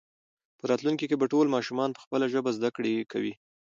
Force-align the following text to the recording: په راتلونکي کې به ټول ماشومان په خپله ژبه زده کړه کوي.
په 0.59 0.63
راتلونکي 0.71 1.05
کې 1.07 1.19
به 1.21 1.25
ټول 1.33 1.47
ماشومان 1.55 1.89
په 1.93 2.01
خپله 2.05 2.25
ژبه 2.33 2.51
زده 2.57 2.69
کړه 2.75 2.91
کوي. 3.11 3.33